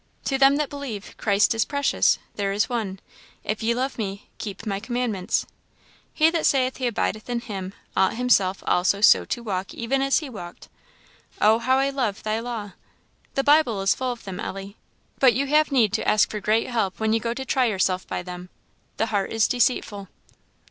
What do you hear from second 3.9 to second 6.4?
me, keep my commandments;' 'He